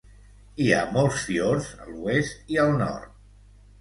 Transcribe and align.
Hi 0.63 0.69
ha 0.77 0.79
molts 0.95 1.21
fiords 1.27 1.69
a 1.85 1.93
l'oest 1.93 2.53
i 2.57 2.61
al 2.67 2.77
nord. 2.85 3.13